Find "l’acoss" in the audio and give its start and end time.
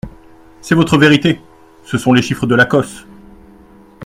2.55-3.05